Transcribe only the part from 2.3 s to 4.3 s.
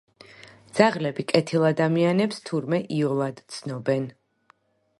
თურმე, იოლად ცნობენ.